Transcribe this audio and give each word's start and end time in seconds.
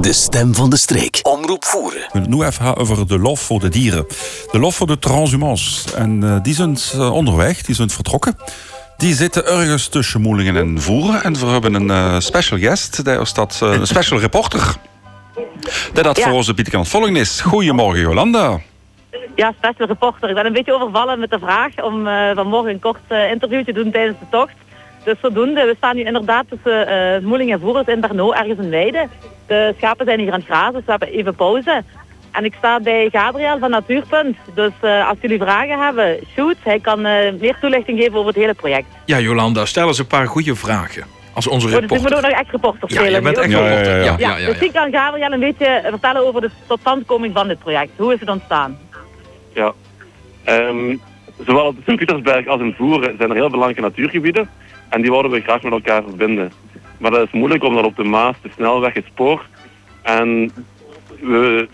De 0.00 0.12
stem 0.12 0.54
van 0.54 0.70
de 0.70 0.76
streek. 0.76 1.20
Omroep 1.22 1.64
voeren. 1.64 2.08
Nu 2.28 2.44
even 2.44 2.76
over 2.76 3.06
de 3.06 3.18
lof 3.18 3.40
voor 3.40 3.60
de 3.60 3.68
dieren. 3.68 4.06
De 4.50 4.58
lof 4.58 4.74
voor 4.74 4.86
de 4.86 4.98
transhumans. 4.98 5.84
En 5.94 6.22
uh, 6.22 6.36
die 6.42 6.54
zijn 6.54 6.76
uh, 6.94 7.12
onderweg, 7.12 7.62
die 7.62 7.74
zijn 7.74 7.90
vertrokken. 7.90 8.36
Die 8.96 9.14
zitten 9.14 9.46
ergens 9.46 9.88
tussen 9.88 10.20
Moelingen 10.20 10.56
en 10.56 10.80
Voeren. 10.80 11.22
En 11.22 11.34
we 11.34 11.46
hebben 11.46 11.74
een 11.74 11.88
uh, 11.88 12.18
special 12.18 12.58
guest. 12.58 13.04
Dat 13.04 13.20
is 13.20 13.32
dat 13.32 13.58
een 13.60 13.86
special 13.86 14.20
reporter. 14.20 14.76
Dat 15.92 16.04
dat 16.04 16.16
ja. 16.16 16.24
voor 16.24 16.32
onze 16.32 16.54
Pieter 16.54 16.86
volgen 16.86 17.16
is. 17.16 17.40
Goedemorgen 17.40 18.00
Jolanda. 18.00 18.60
Ja, 19.34 19.54
special 19.58 19.86
reporter. 19.86 20.28
Ik 20.28 20.34
ben 20.34 20.46
een 20.46 20.52
beetje 20.52 20.74
overvallen 20.74 21.18
met 21.18 21.30
de 21.30 21.38
vraag 21.38 21.82
om 21.82 22.04
vanmorgen 22.34 22.70
een 22.70 22.80
kort 22.80 23.00
interview 23.30 23.64
te 23.64 23.72
doen 23.72 23.90
tijdens 23.90 24.18
de 24.18 24.26
tocht. 24.30 24.54
Dus 25.04 25.20
zodoende, 25.20 25.64
we 25.64 25.74
staan 25.76 25.96
nu 25.96 26.02
inderdaad 26.02 26.44
tussen 26.48 26.88
uh, 26.88 27.28
Moeling 27.28 27.52
en 27.52 27.60
Voeren 27.60 27.86
in 27.86 28.00
Bernau, 28.00 28.34
ergens 28.36 28.58
in 28.58 28.70
Weide. 28.70 29.08
De 29.46 29.74
schapen 29.76 30.06
zijn 30.06 30.18
hier 30.18 30.32
aan 30.32 30.38
het 30.38 30.48
grazen, 30.48 30.72
dus 30.72 30.84
we 30.84 30.90
hebben 30.90 31.08
even 31.08 31.34
pauze. 31.34 31.82
En 32.32 32.44
ik 32.44 32.54
sta 32.58 32.80
bij 32.80 33.08
Gabriel 33.12 33.58
van 33.58 33.70
Natuurpunt. 33.70 34.36
Dus 34.54 34.72
uh, 34.82 35.08
als 35.08 35.18
jullie 35.20 35.38
vragen 35.38 35.84
hebben, 35.84 36.18
shoot. 36.34 36.56
Hij 36.62 36.80
kan 36.80 36.98
uh, 37.06 37.32
meer 37.40 37.56
toelichting 37.60 37.98
geven 37.98 38.14
over 38.14 38.26
het 38.26 38.36
hele 38.36 38.54
project. 38.54 38.86
Ja, 39.04 39.18
Jolanda, 39.18 39.64
stel 39.64 39.86
eens 39.86 39.98
een 39.98 40.06
paar 40.06 40.26
goede 40.26 40.54
vragen. 40.54 41.04
Als 41.34 41.48
onze 41.48 41.66
oh, 41.66 41.72
reporter. 41.72 41.96
Dus 41.96 42.06
ik 42.06 42.10
moet 42.10 42.24
ook 42.24 42.30
nog 42.30 42.40
echt 42.40 42.50
reporter 42.50 42.90
spelen. 42.90 43.10
Ja, 43.10 43.16
je 43.16 43.22
bent 43.22 43.38
echt 43.38 43.52
reporter. 43.52 43.96
Ja, 43.96 44.04
ja, 44.04 44.14
ja. 44.18 44.36
ja, 44.36 44.46
dus 44.46 44.58
ik 44.58 44.72
kan 44.72 44.92
Gabriel 44.92 45.32
een 45.32 45.40
beetje 45.40 45.82
vertellen 45.88 46.26
over 46.26 46.40
de 46.40 46.50
totstandkoming 46.66 47.34
van 47.34 47.48
dit 47.48 47.58
project. 47.58 47.90
Hoe 47.96 48.14
is 48.14 48.20
het 48.20 48.28
ontstaan? 48.28 48.78
Ja, 49.54 49.72
um, 50.46 51.00
zowel 51.46 51.66
op 51.66 51.76
de 51.76 51.82
Sint-Pietersberg 51.86 52.46
als 52.46 52.60
in 52.60 52.74
Voeren 52.76 53.14
zijn 53.18 53.30
er 53.30 53.36
heel 53.36 53.50
belangrijke 53.50 53.80
natuurgebieden. 53.80 54.50
En 54.90 55.02
die 55.02 55.10
wilden 55.10 55.30
we 55.30 55.40
graag 55.40 55.62
met 55.62 55.72
elkaar 55.72 56.02
verbinden. 56.02 56.52
Maar 56.98 57.10
dat 57.10 57.26
is 57.26 57.32
moeilijk 57.32 57.64
omdat 57.64 57.84
op 57.84 57.96
de 57.96 58.04
Maas, 58.04 58.36
de 58.42 58.50
snelweg, 58.54 58.94
het 58.94 59.04
spoor. 59.06 59.46
En 60.02 60.52
we 61.20 61.68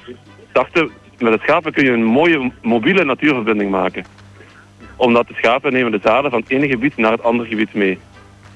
dachten, 0.53 0.91
met 1.19 1.33
het 1.33 1.43
schapen 1.43 1.73
kun 1.73 1.85
je 1.85 1.91
een 1.91 2.05
mooie 2.05 2.53
mobiele 2.63 3.05
natuurverbinding 3.05 3.71
maken. 3.71 4.05
Omdat 4.97 5.29
de 5.29 5.35
schapen 5.37 5.73
nemen 5.73 5.93
de 5.93 6.01
zaden 6.03 6.31
van 6.31 6.41
het 6.41 6.51
ene 6.51 6.69
gebied 6.69 6.97
naar 6.97 7.13
het 7.13 7.23
andere 7.23 7.49
gebied 7.49 7.75
mee. 7.75 7.99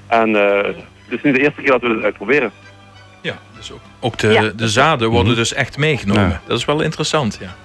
En 0.07 0.29
uh, 0.29 0.63
het 0.63 0.75
is 1.09 1.21
niet 1.21 1.35
de 1.35 1.41
eerste 1.41 1.61
keer 1.61 1.71
dat 1.71 1.81
we 1.81 1.87
het 1.87 2.03
uitproberen. 2.03 2.51
Ja, 3.21 3.39
dus 3.55 3.71
ook, 3.71 3.79
ook 3.99 4.17
de, 4.17 4.27
ja. 4.27 4.51
de 4.55 4.69
zaden 4.69 5.09
worden 5.09 5.31
mhm. 5.31 5.39
dus 5.39 5.53
echt 5.53 5.77
meegenomen. 5.77 6.29
Ja. 6.29 6.41
Dat 6.47 6.57
is 6.57 6.65
wel 6.65 6.81
interessant, 6.81 7.37
ja. 7.41 7.55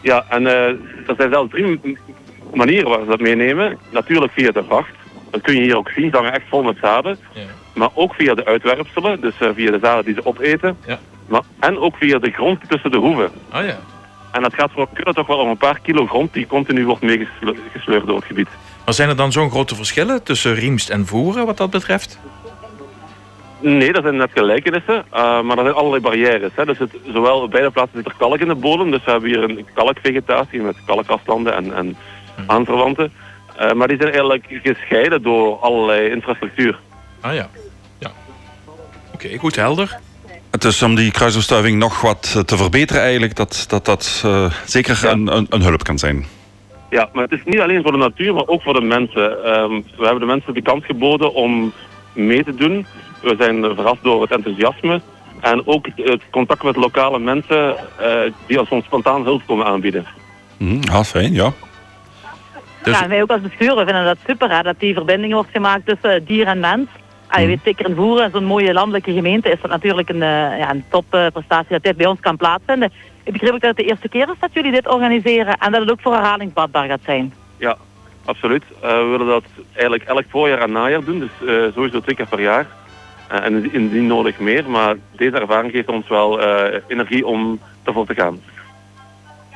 Ja, 0.00 0.24
en 0.28 0.42
uh, 0.42 0.52
er 0.52 1.14
zijn 1.16 1.30
zelfs 1.30 1.50
drie 1.50 1.80
manieren 2.54 2.88
waar 2.88 3.00
ze 3.00 3.06
dat 3.06 3.20
meenemen. 3.20 3.78
Natuurlijk 3.90 4.32
via 4.32 4.50
de 4.50 4.64
vracht. 4.64 4.97
Dat 5.30 5.40
kun 5.40 5.54
je 5.54 5.60
hier 5.60 5.76
ook 5.76 5.90
zien, 5.90 6.10
ze 6.10 6.16
hangen 6.16 6.32
echt 6.32 6.48
vol 6.48 6.62
met 6.62 6.76
zaden. 6.80 7.18
Ja. 7.32 7.42
Maar 7.74 7.88
ook 7.94 8.14
via 8.14 8.34
de 8.34 8.44
uitwerpselen, 8.44 9.20
dus 9.20 9.34
uh, 9.40 9.48
via 9.54 9.70
de 9.70 9.78
zaden 9.82 10.04
die 10.04 10.14
ze 10.14 10.26
opeten. 10.26 10.76
Ja. 10.86 10.98
Maar, 11.26 11.42
en 11.60 11.78
ook 11.78 11.96
via 11.96 12.18
de 12.18 12.30
grond 12.30 12.68
tussen 12.68 12.90
de 12.90 12.96
hoeven. 12.96 13.30
Oh 13.54 13.64
ja. 13.64 13.78
En 14.32 14.42
dat 14.42 14.54
gaat 14.54 14.70
voor 14.72 14.88
kunnen 14.92 15.14
toch 15.14 15.26
wel 15.26 15.38
om 15.38 15.48
een 15.48 15.56
paar 15.56 15.80
kilo 15.80 16.06
grond 16.06 16.32
die 16.32 16.46
continu 16.46 16.84
wordt 16.84 17.02
meegesleurd 17.02 18.06
door 18.06 18.16
het 18.16 18.24
gebied. 18.24 18.48
Maar 18.84 18.94
zijn 18.94 19.08
er 19.08 19.16
dan 19.16 19.32
zo'n 19.32 19.50
grote 19.50 19.74
verschillen 19.74 20.22
tussen 20.22 20.54
Riemst 20.54 20.90
en 20.90 21.06
Voeren 21.06 21.46
wat 21.46 21.56
dat 21.56 21.70
betreft? 21.70 22.18
Nee, 23.60 23.92
dat 23.92 24.02
zijn 24.02 24.16
net 24.16 24.30
gelijkenissen, 24.34 25.04
uh, 25.14 25.42
maar 25.42 25.58
er 25.58 25.64
zijn 25.64 25.74
allerlei 25.74 26.02
barrières. 26.02 26.52
Hè. 26.54 26.64
Dus 26.64 26.78
het, 26.78 26.90
zowel 27.12 27.40
op 27.40 27.50
beide 27.50 27.70
plaatsen 27.70 27.96
zit 27.96 28.06
er 28.06 28.14
kalk 28.18 28.38
in 28.38 28.48
de 28.48 28.54
bodem, 28.54 28.90
dus 28.90 29.04
we 29.04 29.10
hebben 29.10 29.28
hier 29.28 29.42
een 29.42 29.66
kalkvegetatie 29.74 30.60
met 30.62 30.76
kalkafstanden 30.86 31.54
en, 31.54 31.74
en 31.74 31.96
hm. 32.36 32.42
aanverwanten. 32.50 33.12
Uh, 33.58 33.72
maar 33.72 33.88
die 33.88 33.96
zijn 33.96 34.12
eigenlijk 34.12 34.46
gescheiden 34.62 35.22
door 35.22 35.58
allerlei 35.58 36.10
infrastructuur. 36.10 36.78
Ah 37.20 37.34
ja, 37.34 37.48
ja. 37.98 38.10
Oké, 39.14 39.24
okay, 39.26 39.36
goed 39.36 39.56
helder. 39.56 39.98
Het 40.50 40.64
is 40.64 40.82
om 40.82 40.94
die 40.94 41.10
kruisbestuiving 41.10 41.78
nog 41.78 42.00
wat 42.00 42.42
te 42.46 42.56
verbeteren 42.56 43.02
eigenlijk, 43.02 43.36
dat 43.36 43.64
dat, 43.68 43.84
dat 43.84 44.22
uh, 44.26 44.52
zeker 44.64 44.98
ja. 45.02 45.10
een, 45.10 45.36
een, 45.36 45.46
een, 45.50 45.62
hulp 45.62 45.82
kan 45.82 45.98
zijn. 45.98 46.26
Ja, 46.90 47.08
maar 47.12 47.22
het 47.22 47.32
is 47.32 47.40
niet 47.44 47.60
alleen 47.60 47.82
voor 47.82 47.92
de 47.92 47.98
natuur, 47.98 48.34
maar 48.34 48.46
ook 48.46 48.62
voor 48.62 48.74
de 48.74 48.80
mensen. 48.80 49.50
Um, 49.60 49.84
we 49.96 50.04
hebben 50.04 50.20
de 50.20 50.26
mensen 50.26 50.54
de 50.54 50.62
kans 50.62 50.84
geboden 50.84 51.34
om 51.34 51.72
mee 52.12 52.44
te 52.44 52.54
doen. 52.54 52.86
We 53.22 53.34
zijn 53.38 53.62
verrast 53.62 54.02
door 54.02 54.22
het 54.22 54.30
enthousiasme. 54.30 55.00
En 55.40 55.66
ook 55.66 55.86
het 55.96 56.22
contact 56.30 56.62
met 56.62 56.76
lokale 56.76 57.18
mensen 57.18 57.76
uh, 58.00 58.32
die 58.46 58.70
ons 58.70 58.84
spontaan 58.84 59.24
hulp 59.24 59.42
komen 59.46 59.66
aanbieden. 59.66 60.06
Mm, 60.56 60.80
ah, 60.90 61.04
fijn, 61.04 61.32
ja. 61.32 61.52
Dus... 62.88 63.00
Ja, 63.00 63.08
wij 63.08 63.22
ook 63.22 63.30
als 63.30 63.40
bestuurder 63.40 63.84
vinden 63.84 64.04
dat 64.04 64.18
super, 64.26 64.50
hè, 64.50 64.62
dat 64.62 64.80
die 64.80 64.94
verbinding 64.94 65.32
wordt 65.32 65.50
gemaakt 65.50 65.86
tussen 65.86 66.24
dier 66.24 66.46
en 66.46 66.60
mens. 66.60 66.88
Ah, 67.26 67.40
je 67.40 67.46
weet 67.46 67.60
zeker 67.64 67.88
in 67.88 67.94
Voeren, 67.94 68.30
zo'n 68.30 68.44
mooie 68.44 68.72
landelijke 68.72 69.12
gemeente, 69.12 69.50
is 69.50 69.60
dat 69.60 69.70
natuurlijk 69.70 70.08
een, 70.08 70.22
uh, 70.22 70.58
ja, 70.58 70.70
een 70.70 70.84
topprestatie 70.90 71.72
dat 71.72 71.82
dit 71.82 71.96
bij 71.96 72.06
ons 72.06 72.20
kan 72.20 72.36
plaatsvinden. 72.36 72.92
Ik 73.24 73.32
begreep 73.32 73.52
ook 73.52 73.60
dat 73.60 73.76
het 73.76 73.76
de 73.76 73.92
eerste 73.92 74.08
keer 74.08 74.28
is 74.28 74.38
dat 74.40 74.52
jullie 74.52 74.72
dit 74.72 74.88
organiseren 74.88 75.58
en 75.58 75.72
dat 75.72 75.80
het 75.80 75.90
ook 75.90 76.00
voor 76.00 76.14
herhalingsbadbaar 76.14 76.88
gaat 76.88 77.00
zijn. 77.04 77.34
Ja, 77.56 77.76
absoluut. 78.24 78.62
Uh, 78.74 78.80
we 78.80 79.04
willen 79.10 79.26
dat 79.26 79.44
eigenlijk 79.72 80.02
elk 80.02 80.24
voorjaar 80.28 80.60
en 80.60 80.72
najaar 80.72 81.04
doen, 81.04 81.18
dus 81.18 81.30
uh, 81.42 81.72
sowieso 81.74 82.00
twee 82.00 82.16
keer 82.16 82.28
per 82.28 82.40
jaar. 82.40 82.66
en 83.28 83.72
indien 83.72 84.06
nodig 84.06 84.38
meer, 84.38 84.70
maar 84.70 84.96
deze 85.16 85.38
ervaring 85.38 85.72
geeft 85.72 85.88
ons 85.88 86.08
wel 86.08 86.40
energie 86.86 87.26
om 87.26 87.60
ervoor 87.84 88.06
te 88.06 88.14
gaan. 88.14 88.40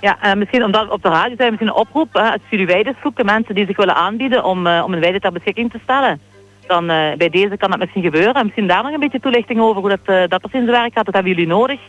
Ja, 0.03 0.19
uh, 0.25 0.35
misschien 0.35 0.65
omdat 0.65 0.91
op 0.91 1.03
de 1.03 1.09
radio 1.09 1.37
zijn, 1.37 1.49
misschien 1.49 1.69
een 1.69 1.81
oproep. 1.81 2.17
Uh, 2.17 2.33
als 2.33 2.41
jullie 2.51 2.67
weiden 2.67 2.97
zoeken, 3.03 3.25
mensen 3.25 3.55
die 3.55 3.67
zich 3.67 3.77
willen 3.77 3.95
aanbieden 3.95 4.45
om, 4.45 4.67
uh, 4.67 4.83
om 4.85 4.93
een 4.93 5.01
weide 5.01 5.21
ter 5.21 5.33
beschikking 5.33 5.71
te 5.71 5.79
stellen. 5.83 6.21
Dan 6.67 6.87
bij 6.87 7.29
deze 7.31 7.57
kan 7.57 7.71
dat 7.71 7.79
misschien 7.79 8.03
gebeuren. 8.03 8.35
En 8.35 8.45
misschien 8.45 8.67
daar 8.67 8.83
nog 8.83 8.93
een 8.93 9.01
beetje 9.01 9.21
toelichting 9.21 9.61
over 9.61 9.81
hoe 9.81 9.99
dat, 9.99 10.31
dat 10.31 10.41
precies 10.41 10.69
werk 10.69 10.93
gaat. 10.93 11.05
Dat 11.05 11.15
hebben 11.15 11.33
jullie 11.33 11.47
nodig. 11.47 11.81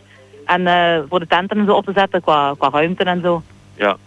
En 0.46 0.62
voor 1.10 1.20
de 1.20 1.28
tenten 1.28 1.58
en 1.58 1.66
zo 1.66 1.74
op 1.74 1.86
te 1.86 1.92
zetten 1.96 2.22
qua, 2.22 2.54
qua 2.58 2.70
ruimte 2.70 3.04
en 3.04 3.22
zo. 3.22 3.42
Ja, 3.76 3.98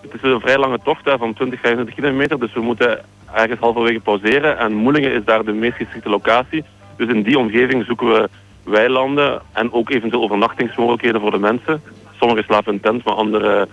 het 0.00 0.14
is 0.14 0.22
een 0.22 0.40
vrij 0.40 0.58
lange 0.58 0.78
tocht 0.84 1.04
hè, 1.04 1.18
van 1.18 1.34
20, 1.34 1.60
25 1.60 1.94
kilometer. 1.94 2.40
Dus 2.40 2.52
we 2.52 2.60
moeten 2.60 3.04
ergens 3.32 3.60
halverwege 3.60 4.00
pauzeren. 4.00 4.58
En 4.58 4.74
Moelingen 4.74 5.12
is 5.12 5.24
daar 5.24 5.44
de 5.44 5.52
meest 5.52 5.76
geschikte 5.76 6.08
locatie. 6.08 6.64
Dus 6.96 7.08
in 7.08 7.22
die 7.22 7.38
omgeving 7.38 7.84
zoeken 7.84 8.08
we 8.08 8.28
weilanden 8.62 9.42
en 9.52 9.72
ook 9.72 9.90
eventueel 9.90 10.22
overnachtingsmogelijkheden 10.22 11.20
voor 11.20 11.30
de 11.30 11.38
mensen. 11.38 11.82
Sommigen 12.24 12.48
slapen 12.48 12.72
in 12.72 12.80
tent, 12.80 13.04
maar 13.04 13.14
anderen 13.14 13.68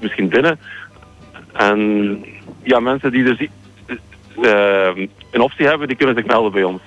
misschien 0.00 0.28
binnen. 0.28 0.58
En 1.52 2.24
ja, 2.62 2.80
mensen 2.80 3.10
die 3.12 3.24
dus 3.24 3.48
uh, 4.40 5.06
een 5.30 5.40
optie 5.40 5.66
hebben, 5.66 5.88
die 5.88 5.96
kunnen 5.96 6.14
zich 6.16 6.26
melden 6.26 6.52
bij 6.52 6.64
ons. 6.64 6.80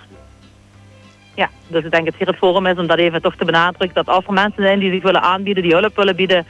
Ja, 1.35 1.49
dus 1.67 1.83
ik 1.83 1.91
denk 1.91 2.05
dat 2.05 2.15
hier 2.17 2.27
het 2.27 2.35
forum 2.37 2.65
is 2.65 2.77
om 2.77 2.87
dat 2.87 2.97
even 2.97 3.21
toch 3.21 3.35
te 3.35 3.45
benadrukken. 3.45 4.03
Dat 4.05 4.15
als 4.15 4.25
er 4.25 4.33
mensen 4.33 4.63
zijn 4.63 4.79
die 4.79 4.91
zich 4.91 5.03
willen 5.03 5.21
aanbieden, 5.21 5.63
die 5.63 5.73
hulp 5.73 5.95
willen 5.95 6.15
bieden, 6.15 6.45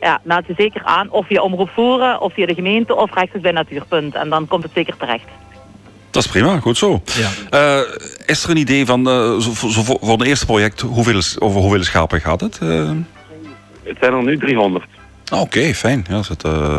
ja, 0.00 0.20
meld 0.22 0.46
je 0.46 0.54
zeker 0.56 0.82
aan. 0.84 1.10
Of 1.10 1.26
via 1.26 1.42
Omroep 1.42 1.70
Voeren, 1.70 2.20
of 2.20 2.32
via 2.32 2.46
de 2.46 2.54
gemeente, 2.54 2.94
of 2.94 3.14
rechtstreeks 3.14 3.42
bij 3.42 3.52
Natuurpunt. 3.52 4.14
En 4.14 4.28
dan 4.28 4.48
komt 4.48 4.62
het 4.62 4.72
zeker 4.74 4.96
terecht. 4.96 5.28
Dat 6.10 6.24
is 6.24 6.30
prima, 6.30 6.58
goed 6.58 6.78
zo. 6.78 7.02
Ja. 7.04 7.30
Uh, 7.50 7.88
is 8.26 8.44
er 8.44 8.50
een 8.50 8.56
idee 8.56 8.86
van, 8.86 9.08
uh, 9.08 9.38
zo, 9.38 9.68
zo 9.68 9.82
voor 9.82 10.18
het 10.18 10.26
eerste 10.26 10.46
project, 10.46 10.80
hoeveel, 10.80 11.20
over 11.38 11.60
hoeveel 11.60 11.82
schapen 11.82 12.20
gaat 12.20 12.40
het? 12.40 12.58
Uh... 13.82 13.88
Het 13.88 13.96
zijn 14.00 14.12
er 14.12 14.22
nu 14.22 14.38
300. 14.38 14.84
Oké, 15.32 15.40
okay, 15.40 15.74
fijn. 15.74 16.04
Ja, 16.08 16.20
dat, 16.28 16.44
uh, 16.46 16.78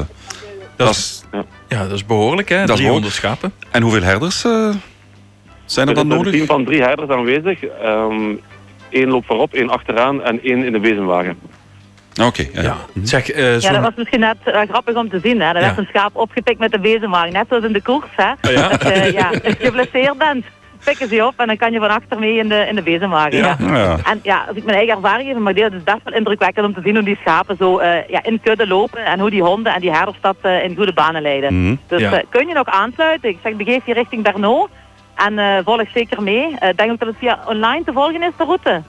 dat, 0.75 0.89
is, 0.89 1.23
ja. 1.31 1.45
ja. 1.67 1.83
dat 1.83 1.91
is 1.91 2.05
behoorlijk, 2.05 2.49
hè? 2.49 2.65
Dat 2.65 2.77
300 2.77 3.13
schapen. 3.13 3.53
En 3.71 3.81
hoeveel 3.81 4.01
herders 4.01 4.45
uh, 4.45 4.69
zijn 5.65 5.87
er 5.87 5.93
dan 5.93 6.07
nodig? 6.07 6.27
Er 6.27 6.33
is 6.33 6.39
een 6.39 6.45
team 6.45 6.57
van 6.57 6.65
drie 6.65 6.81
herders 6.81 7.09
aanwezig. 7.09 7.59
Um, 7.83 8.39
één 8.89 9.09
loopt 9.09 9.25
voorop, 9.25 9.53
één 9.53 9.69
achteraan 9.69 10.23
en 10.23 10.43
één 10.43 10.63
in 10.63 10.71
de 10.71 10.79
bezemwagen. 10.79 11.37
Oké, 12.13 12.25
okay, 12.25 12.49
ja. 12.53 12.61
ja. 12.61 12.77
Zeg, 13.03 13.35
uh, 13.35 13.59
ja, 13.59 13.71
dat 13.71 13.81
was 13.81 13.93
misschien 13.95 14.19
net 14.19 14.37
uh, 14.45 14.61
grappig 14.69 14.95
om 14.95 15.09
te 15.09 15.19
zien. 15.23 15.41
Hè. 15.41 15.47
Er 15.47 15.61
werd 15.61 15.77
een 15.77 15.87
schaap 15.89 16.15
opgepikt 16.15 16.59
met 16.59 16.71
de 16.71 16.79
bezemwagen, 16.79 17.33
net 17.33 17.45
zoals 17.49 17.63
in 17.63 17.73
de 17.73 17.81
koers. 17.81 18.09
Hè. 18.15 18.31
Oh, 18.31 18.51
ja? 18.51 18.69
Dat, 18.69 18.85
uh, 18.85 19.11
ja, 19.11 19.31
je 19.31 19.55
geblesseerd 19.65 20.17
bent, 20.17 20.45
pikken 20.83 21.07
ze 21.07 21.25
op 21.25 21.33
en 21.37 21.47
dan 21.47 21.57
kan 21.57 21.71
je 21.71 21.79
van 21.79 21.89
achter 21.89 22.19
mee 22.19 22.37
in 22.37 22.49
de, 22.49 22.65
in 22.69 22.75
de 22.75 22.81
bezemwagen. 22.81 23.37
Ja. 23.37 23.55
Ja. 23.59 23.97
En 24.03 24.19
ja, 24.23 24.45
als 24.47 24.57
ik 24.57 24.63
mijn 24.63 24.77
eigen 24.77 24.95
ervaring 24.95 25.29
even 25.29 25.41
mag 25.41 25.53
delen, 25.53 25.71
het 25.71 25.79
is 25.79 25.93
best 25.93 26.03
wel 26.03 26.13
indrukwekkend 26.13 26.65
om 26.65 26.73
te 26.73 26.81
zien 26.83 26.95
hoe 26.95 27.03
die 27.03 27.17
schapen 27.21 27.55
zo 27.59 27.79
uh, 27.79 28.07
ja, 28.07 28.23
in 28.23 28.41
kudde 28.41 28.67
lopen 28.67 29.05
en 29.05 29.19
hoe 29.19 29.29
die 29.29 29.43
honden 29.43 29.73
en 29.73 29.81
die 29.81 29.91
herders 29.91 30.17
dat 30.21 30.35
uh, 30.43 30.63
in 30.63 30.75
goede 30.75 30.93
banen 30.93 31.21
leiden. 31.21 31.53
Mm 31.53 31.65
-hmm. 31.65 31.79
Dus 31.87 32.01
uh, 32.01 32.11
kun 32.29 32.47
je 32.47 32.53
nog 32.53 32.67
aansluiten? 32.67 33.29
Ik 33.29 33.37
zeg, 33.43 33.55
begeef 33.55 33.85
je 33.85 33.93
richting 33.93 34.23
Bernau 34.23 34.67
en 35.15 35.63
volg 35.63 35.89
zeker 35.93 36.21
mee. 36.21 36.47
Ik 36.59 36.77
denk 36.77 36.91
ook 36.91 36.99
dat 36.99 37.07
het 37.07 37.17
via 37.19 37.39
online 37.47 37.83
te 37.83 37.91
volgen 37.93 38.23
is, 38.23 38.31
de 38.37 38.43
route. 38.43 38.81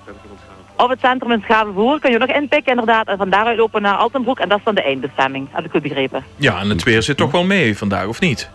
Op 0.76 0.88
het 0.88 1.00
centrum 1.00 1.32
in 1.32 1.42
Schavenvoer 1.44 2.00
kun 2.00 2.10
je 2.10 2.18
nog 2.18 2.28
inpikken 2.28 2.70
inderdaad. 2.70 3.08
En 3.08 3.16
van 3.16 3.30
daaruit 3.30 3.56
lopen 3.56 3.82
naar 3.82 3.96
Altenbroek. 3.96 4.38
En 4.38 4.48
dat 4.48 4.58
is 4.58 4.64
dan 4.64 4.74
de 4.74 4.82
eindbestemming. 4.82 5.48
Heb 5.50 5.64
ik 5.64 5.70
goed 5.70 5.82
begrepen. 5.82 6.24
Ja, 6.36 6.60
en 6.60 6.68
het 6.68 6.82
weer 6.82 7.02
zit 7.02 7.16
toch 7.16 7.30
wel 7.30 7.44
mee 7.44 7.78
vandaag, 7.78 8.06
of 8.06 8.20
niet? 8.20 8.50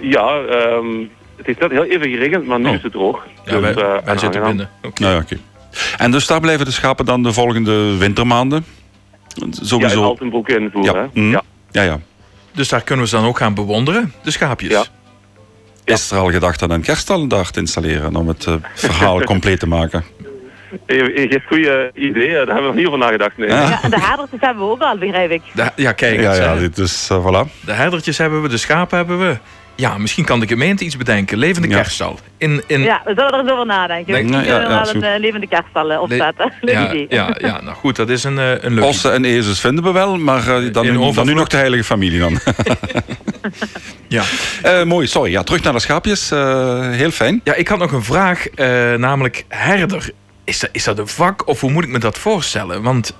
Ja, 0.00 0.36
um, 0.36 1.10
het 1.38 1.46
heeft 1.46 1.60
net 1.60 1.70
heel 1.70 1.84
even 1.84 2.10
geregend, 2.10 2.46
maar 2.46 2.60
nu 2.60 2.68
oh. 2.68 2.74
is 2.74 2.82
het 2.82 2.92
droog. 2.92 3.26
Ja, 3.44 3.52
dus, 3.52 3.60
wij, 3.60 3.84
uh, 3.84 4.04
wij 4.04 4.18
zitten 4.18 4.42
binnen. 4.42 4.70
Okay. 4.82 5.12
Ja, 5.12 5.18
okay. 5.18 5.38
En 5.96 6.10
dus 6.10 6.26
daar 6.26 6.40
blijven 6.40 6.66
de 6.66 6.72
schapen 6.72 7.04
dan 7.04 7.22
de 7.22 7.32
volgende 7.32 7.96
wintermaanden? 7.96 8.64
Sowieso. 9.50 10.00
Ja, 10.00 10.04
Altenbroek 10.04 10.48
en 10.48 10.70
Voer, 10.72 10.84
ja. 10.84 11.08
Mm. 11.12 11.30
ja. 11.30 11.42
ja. 11.70 11.82
Ja, 11.82 12.00
Dus 12.52 12.68
daar 12.68 12.82
kunnen 12.82 13.04
we 13.04 13.10
ze 13.10 13.16
dan 13.16 13.26
ook 13.26 13.38
gaan 13.38 13.54
bewonderen, 13.54 14.12
de 14.22 14.30
schaapjes? 14.30 14.70
Ja. 14.70 14.84
Is 15.84 16.10
er 16.10 16.18
al 16.18 16.30
gedacht 16.30 16.62
aan 16.62 16.70
een 16.70 16.82
kerststal 16.82 17.26
daar 17.26 17.50
te 17.50 17.60
installeren 17.60 18.16
om 18.16 18.28
het 18.28 18.46
uh, 18.46 18.54
verhaal 18.74 19.20
compleet 19.32 19.60
te 19.60 19.66
maken? 19.66 20.04
je, 20.86 21.26
geeft 21.30 21.46
goede 21.46 21.90
ideeën, 21.94 22.34
daar 22.34 22.46
hebben 22.46 22.56
we 22.56 22.66
nog 22.66 22.74
niet 22.74 22.86
over 22.86 22.98
nagedacht. 22.98 23.36
Nee. 23.36 23.48
Ja. 23.48 23.80
de 23.88 24.00
herdertjes 24.00 24.40
hebben 24.40 24.64
we 24.64 24.70
ook 24.70 24.80
al, 24.80 24.98
begrijp 24.98 25.30
ik. 25.30 25.42
ja, 25.76 25.92
kijk. 25.92 26.20
Ja, 26.20 26.34
ja, 26.34 26.68
dus 26.74 27.10
uh, 27.12 27.26
voilà. 27.26 27.64
De 27.64 27.72
herdertjes 27.72 28.18
hebben 28.18 28.42
we, 28.42 28.48
de 28.48 28.56
schapen 28.56 28.96
hebben 28.96 29.18
we. 29.18 29.36
Ja, 29.78 29.98
misschien 29.98 30.24
kan 30.24 30.40
de 30.40 30.46
gemeente 30.46 30.84
iets 30.84 30.96
bedenken. 30.96 31.38
Levende 31.38 31.68
kerststal. 31.68 32.18
In, 32.36 32.62
in... 32.66 32.80
Ja, 32.80 33.00
we 33.04 33.12
zullen 33.14 33.32
er 33.32 33.40
eens 33.40 33.50
over 33.50 33.66
nadenken. 33.66 34.12
Denk... 34.12 34.26
We 34.26 34.32
kunnen 34.32 34.46
ja, 34.46 34.88
een 34.88 35.02
uh, 35.02 35.18
levende 35.18 35.46
kerststal 35.46 35.92
uh, 35.92 36.00
opzetten. 36.00 36.52
Le 36.60 36.72
ja, 36.72 36.92
ja, 37.08 37.36
ja, 37.38 37.60
nou 37.60 37.76
goed, 37.76 37.96
dat 37.96 38.08
is 38.08 38.24
een, 38.24 38.36
uh, 38.36 38.62
een 38.62 38.74
leuk 38.74 38.84
Ossen 38.84 39.12
en 39.12 39.24
ezels 39.24 39.60
vinden 39.60 39.84
we 39.84 39.92
wel, 39.92 40.16
maar 40.16 40.44
dan, 40.72 40.84
nu, 40.84 41.12
dan 41.12 41.26
nu 41.26 41.34
nog 41.34 41.48
de 41.48 41.56
heilige 41.56 41.84
familie 41.84 42.18
dan. 42.18 42.38
ja. 44.18 44.24
mooi, 44.84 45.06
sorry. 45.06 45.30
Ja, 45.30 45.42
terug 45.42 45.62
naar 45.62 45.72
de 45.72 45.80
schaapjes. 45.80 46.30
heel 46.90 47.10
fijn. 47.10 47.40
Ja, 47.44 47.54
ik 47.54 47.68
had 47.68 47.78
nog 47.78 47.92
een 47.92 48.04
vraag, 48.04 48.46
namelijk 48.96 49.44
herder. 49.48 50.10
Is 50.44 50.58
dat, 50.58 50.70
is 50.72 50.84
dat 50.84 50.98
een 50.98 51.08
vak 51.08 51.48
of 51.48 51.60
hoe 51.60 51.70
moet 51.70 51.84
ik 51.84 51.90
me 51.90 51.98
dat 51.98 52.18
voorstellen? 52.18 52.82
Want 52.82 53.14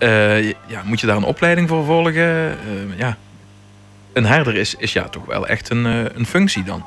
ja, 0.66 0.82
moet 0.84 1.00
je 1.00 1.06
daar 1.06 1.16
een 1.16 1.22
opleiding 1.22 1.69
voor 1.69 1.84
volgen? 1.84 2.56
ja 2.96 3.16
een 4.19 4.26
herder 4.26 4.56
is, 4.56 4.75
is 4.75 4.93
ja 4.93 5.09
toch 5.09 5.26
wel 5.26 5.47
echt 5.47 5.70
een, 5.70 5.87
eh, 5.87 6.05
een 6.15 6.26
functie 6.26 6.65
dan. 6.65 6.85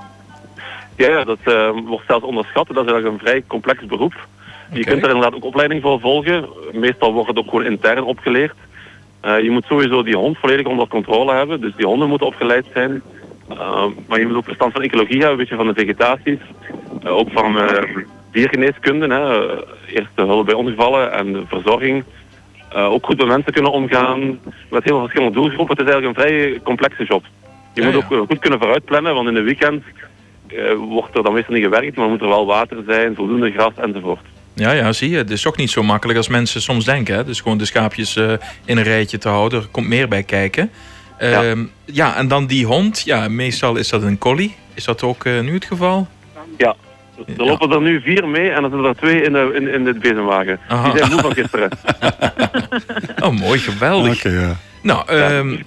Ja, 0.95 1.23
dat 1.23 1.37
uh, 1.45 1.69
wordt 1.85 2.05
zelfs 2.07 2.25
onderschat. 2.25 2.67
Dat 2.67 2.85
is 2.85 2.91
eigenlijk 2.91 3.13
een 3.13 3.27
vrij 3.27 3.43
complex 3.47 3.85
beroep. 3.85 4.27
Je 4.71 4.83
kunt 4.83 5.03
er 5.03 5.09
inderdaad 5.09 5.35
ook 5.35 5.45
opleiding 5.45 5.81
voor 5.81 5.99
volgen. 5.99 6.45
Meestal 6.71 7.13
wordt 7.13 7.27
het 7.27 7.37
ook 7.37 7.49
gewoon 7.49 7.65
intern 7.65 8.03
opgeleerd. 8.03 8.55
Uh, 9.25 9.41
je 9.41 9.49
moet 9.49 9.65
sowieso 9.65 10.03
die 10.03 10.15
hond 10.15 10.37
volledig 10.37 10.65
onder 10.65 10.87
controle 10.87 11.33
hebben. 11.33 11.61
Dus 11.61 11.75
die 11.75 11.85
honden 11.85 12.09
moeten 12.09 12.27
opgeleid 12.27 12.65
zijn. 12.73 13.01
Uh, 13.51 13.85
maar 14.07 14.19
je 14.19 14.27
moet 14.27 14.35
ook 14.35 14.43
verstand 14.43 14.73
van 14.73 14.81
ecologie 14.81 15.19
hebben, 15.19 15.31
een 15.31 15.37
beetje 15.37 15.55
van 15.55 15.67
de 15.67 15.73
vegetaties. 15.73 16.39
ook 17.03 17.29
van 17.31 17.59
diergeneeskunde. 18.31 19.13
Hè. 19.13 19.55
Eerste 19.95 20.25
hulp 20.25 20.45
bij 20.45 20.55
ongevallen 20.55 21.11
en 21.13 21.45
verzorging. 21.47 22.03
Uh, 22.75 22.91
ook 22.91 23.05
goed 23.05 23.17
met 23.17 23.27
mensen 23.27 23.53
kunnen 23.53 23.71
omgaan. 23.71 24.19
Met 24.19 24.39
heel 24.69 24.81
veel 24.83 24.99
verschillende 24.99 25.35
doelgroepen. 25.35 25.77
Het 25.77 25.87
is 25.87 25.93
eigenlijk 25.93 26.17
een 26.17 26.23
vrij 26.23 26.59
complexe 26.63 27.03
job. 27.03 27.23
Je 27.73 27.83
moet 27.83 27.95
ook 27.95 28.27
goed 28.27 28.39
kunnen 28.39 28.59
vooruitplannen, 28.59 29.13
want 29.13 29.27
in 29.27 29.33
de 29.33 29.41
weekend 29.41 29.83
uh, 30.47 30.73
wordt 30.73 31.15
er 31.15 31.23
dan 31.23 31.33
meestal 31.33 31.53
niet 31.53 31.63
gewerkt, 31.63 31.95
maar 31.95 32.09
moet 32.09 32.21
er 32.21 32.27
wel 32.27 32.45
water 32.45 32.83
zijn, 32.87 33.15
voldoende 33.15 33.51
gras 33.51 33.73
enzovoort. 33.75 34.25
Ja, 34.53 34.71
ja, 34.71 34.91
zie 34.91 35.09
je. 35.09 35.17
Het 35.17 35.29
is 35.29 35.47
ook 35.47 35.57
niet 35.57 35.69
zo 35.69 35.83
makkelijk 35.83 36.17
als 36.17 36.27
mensen 36.27 36.61
soms 36.61 36.85
denken. 36.85 37.15
Hè? 37.15 37.23
Dus 37.23 37.41
gewoon 37.41 37.57
de 37.57 37.65
schaapjes 37.65 38.15
uh, 38.15 38.33
in 38.65 38.77
een 38.77 38.83
rijtje 38.83 39.17
te 39.17 39.29
houden. 39.29 39.61
Er 39.61 39.67
komt 39.71 39.87
meer 39.87 40.07
bij 40.07 40.23
kijken. 40.23 40.71
Ja. 41.19 41.43
Ehm, 41.43 41.65
ja. 41.85 42.15
en 42.15 42.27
dan 42.27 42.45
die 42.45 42.65
hond. 42.65 43.01
Ja, 43.05 43.27
meestal 43.27 43.75
is 43.75 43.89
dat 43.89 44.03
een 44.03 44.17
collie. 44.17 44.55
Is 44.73 44.83
dat 44.83 45.03
ook 45.03 45.25
nu 45.25 45.53
het 45.53 45.65
geval? 45.65 46.07
Ja, 46.57 46.75
er 47.37 47.45
lopen 47.45 47.71
er 47.71 47.81
nu 47.81 48.01
vier 48.01 48.27
mee 48.27 48.49
en 48.49 48.63
er 48.63 48.69
zitten 48.69 48.83
er 48.83 48.95
twee 48.95 49.21
in 49.21 49.33
de, 49.33 49.51
in, 49.53 49.67
in 49.67 49.83
de 49.83 49.93
bezemwagen. 49.93 50.59
Die 50.67 50.97
zijn 50.97 51.11
moe 51.11 51.21
van 51.21 51.33
gisteren. 51.33 51.69
oh, 53.23 53.39
mooi, 53.39 53.59
geweldig. 53.59 54.23
ja. 54.23 54.55
Nou, 54.81 55.13
um, 55.13 55.63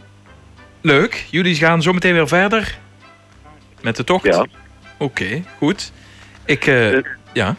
leuk. 0.80 1.26
Jullie 1.30 1.54
gaan 1.54 1.82
zo 1.82 1.92
meteen 1.92 2.12
weer 2.14 2.28
verder 2.28 2.78
met 3.84 3.96
de 3.96 4.04
tocht? 4.04 4.24
Ja. 4.24 4.46
Oké, 4.98 5.42
goed. 5.58 5.92
Ik, 6.44 6.66
uh, 6.66 6.98
ja. 7.32 7.56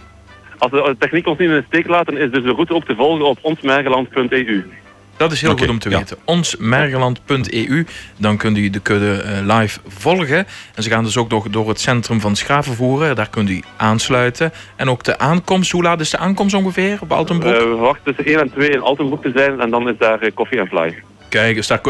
Als 0.57 0.71
de 0.71 0.95
techniek 1.00 1.27
ons 1.27 1.38
niet 1.38 1.50
in 1.50 1.56
de 1.56 1.63
steek 1.68 1.88
laten, 1.88 2.18
is 2.18 2.31
dus 2.31 2.44
de 2.44 2.51
route 2.51 2.74
ook 2.74 2.86
te 2.86 2.95
volgen 2.95 3.25
op 3.25 3.38
onsmergeland.eu. 3.42 4.63
Dat 5.17 5.31
is 5.31 5.41
heel 5.41 5.57
goed 5.57 5.69
om 5.69 5.79
te 5.79 5.89
weten. 5.89 6.17
Onsmergeland.eu. 6.25 7.85
Dan 8.17 8.38
kunt 8.38 8.57
u 8.57 8.69
de 8.69 8.79
kudde 8.79 9.23
uh, 9.25 9.57
live 9.57 9.79
volgen. 9.88 10.47
En 10.75 10.83
ze 10.83 10.89
gaan 10.89 11.03
dus 11.03 11.17
ook 11.17 11.29
door, 11.29 11.45
door 11.51 11.67
het 11.67 11.79
centrum 11.79 12.21
van 12.21 12.35
Schavenvoeren. 12.35 13.15
Daar 13.15 13.29
kunt 13.29 13.50
u 13.50 13.63
aansluiten. 13.77 14.53
En 14.75 14.89
ook 14.89 15.03
de 15.03 15.17
aankomst. 15.17 15.71
Hoe 15.71 15.83
laat 15.83 16.00
is 16.00 16.09
de 16.09 16.17
aankomst 16.17 16.56
ongeveer 16.56 16.97
op 17.01 17.12
Altenbroek? 17.12 17.53
Uh, 17.53 17.59
we 17.59 17.75
wachten 17.75 18.15
tussen 18.15 18.25
1 18.25 18.39
en 18.39 18.51
2 18.51 18.69
in 18.69 18.81
Altenbroek 18.81 19.21
te 19.21 19.31
zijn. 19.35 19.62
En 19.62 19.69
dan 19.69 19.89
is 19.89 19.95
daar 20.00 20.23
uh, 20.23 20.31
koffie 20.33 20.59
en 20.59 20.67
fly. 20.67 21.03
Kijk, 21.29 21.57
is 21.57 21.68
daar, 21.68 21.81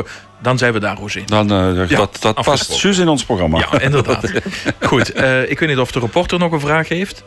dan 0.42 0.57
zijn 0.57 0.74
we 0.74 0.80
daar, 0.80 0.98
Rosie. 0.98 1.24
Dan, 1.25 1.51
uh, 1.51 1.89
ja, 1.89 1.98
dat 1.98 2.18
dat 2.21 2.44
past 2.44 2.81
juist 2.81 3.00
in 3.00 3.07
ons 3.07 3.25
programma. 3.25 3.57
Ja, 3.57 3.80
inderdaad. 3.80 4.31
Goed, 4.80 5.10
ik 5.50 5.60
weet 5.60 5.69
niet 5.69 5.78
of 5.78 5.92
de 5.92 6.00
reporter 6.00 6.39
nog 6.39 6.51
een 6.51 6.60
vraag 6.60 6.88
heeft. 6.88 7.24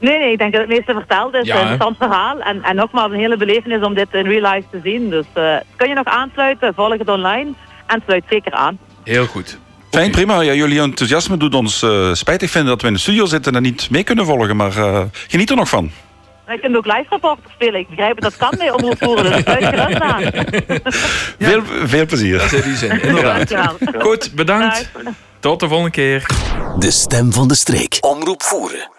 Nee, 0.00 0.18
nee, 0.18 0.32
ik 0.32 0.38
denk 0.38 0.52
dat 0.52 0.60
het 0.60 0.70
meeste 0.70 0.92
verteld 0.92 1.34
is. 1.34 1.46
Ja, 1.46 1.54
een 1.54 1.60
interessant 1.60 1.96
verhaal. 1.96 2.40
En, 2.40 2.62
en 2.62 2.76
nogmaals, 2.76 3.12
een 3.12 3.18
hele 3.18 3.36
belevenis 3.36 3.82
om 3.82 3.94
dit 3.94 4.08
in 4.12 4.26
real 4.26 4.52
life 4.52 4.68
te 4.70 4.80
zien. 4.82 5.10
Dus 5.10 5.24
uh, 5.34 5.56
kun 5.76 5.88
je 5.88 5.94
nog 5.94 6.04
aansluiten, 6.04 6.74
volg 6.74 6.98
het 6.98 7.08
online 7.08 7.52
en 7.86 8.02
sluit 8.06 8.24
zeker 8.28 8.52
aan. 8.52 8.78
Heel 9.04 9.26
goed. 9.26 9.58
Fijn, 9.90 10.10
prima. 10.10 10.40
Ja, 10.40 10.52
jullie 10.52 10.80
enthousiasme 10.80 11.36
doet 11.36 11.54
ons 11.54 11.82
uh, 11.82 12.14
spijtig 12.14 12.50
vinden 12.50 12.70
dat 12.70 12.80
we 12.80 12.86
in 12.86 12.92
de 12.92 13.00
studio 13.00 13.26
zitten 13.26 13.54
en 13.54 13.62
niet 13.62 13.90
mee 13.90 14.04
kunnen 14.04 14.24
volgen. 14.24 14.56
Maar 14.56 14.76
uh, 14.76 15.00
geniet 15.28 15.50
er 15.50 15.56
nog 15.56 15.68
van. 15.68 15.90
Je 16.48 16.58
kunt 16.60 16.76
ook 16.76 16.86
live 16.86 17.06
reporter 17.08 17.50
spelen. 17.54 17.80
Ik 17.80 17.88
begrijp 17.88 18.20
dat 18.20 18.36
kan 18.36 18.54
mee 18.58 18.74
omroepvoeren. 18.74 19.32
Dus 19.32 19.42
sluit 19.42 19.64
gerust 19.64 20.00
aan. 20.00 20.22
veel, 21.48 21.62
veel 21.64 22.06
plezier. 22.06 22.38
Dat 22.38 22.52
is 22.52 22.62
die 22.62 22.76
zin, 22.76 23.02
inderdaad. 23.02 23.54
Goed, 23.98 24.34
bedankt. 24.34 24.90
Tot 25.40 25.60
de 25.60 25.68
volgende 25.68 25.90
keer. 25.90 26.26
De 26.78 26.90
stem 26.90 27.32
van 27.32 27.48
de 27.48 27.54
streek. 27.54 27.96
Omroep 28.00 28.42
voeren. 28.42 28.90